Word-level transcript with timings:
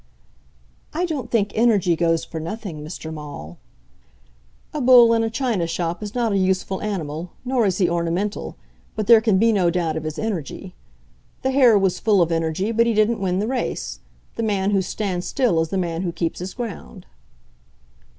"I 0.95 1.05
don't 1.05 1.29
think 1.29 1.51
energy 1.53 1.95
goes 1.95 2.25
for 2.25 2.39
nothing, 2.39 2.83
Mr. 2.83 3.13
Maule." 3.13 3.59
"A 4.73 4.81
bull 4.81 5.13
in 5.13 5.23
a 5.23 5.29
china 5.29 5.67
shop 5.67 6.01
is 6.01 6.15
not 6.15 6.31
a 6.31 6.39
useful 6.39 6.81
animal, 6.81 7.33
nor 7.45 7.67
is 7.67 7.77
he 7.77 7.87
ornamental, 7.87 8.55
but 8.95 9.05
there 9.05 9.21
can 9.21 9.37
be 9.37 9.51
no 9.53 9.69
doubt 9.69 9.95
of 9.97 10.03
his 10.05 10.17
energy. 10.17 10.73
The 11.43 11.51
hare 11.51 11.77
was 11.77 11.99
full 11.99 12.19
of 12.19 12.31
energy, 12.31 12.71
but 12.71 12.87
he 12.87 12.95
didn't 12.95 13.19
win 13.21 13.37
the 13.37 13.47
race. 13.47 13.99
The 14.37 14.41
man 14.41 14.71
who 14.71 14.81
stands 14.81 15.27
still 15.27 15.61
is 15.61 15.69
the 15.69 15.77
man 15.77 16.01
who 16.01 16.11
keeps 16.11 16.39
his 16.39 16.55
ground." 16.55 17.05